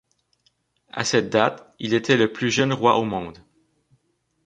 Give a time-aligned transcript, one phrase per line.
[0.91, 3.37] À cette date, il était le plus jeune roi au monde.